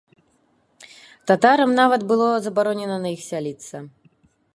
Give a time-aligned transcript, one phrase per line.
[1.31, 3.75] Татарам нават было забаронена на іх сяліцца.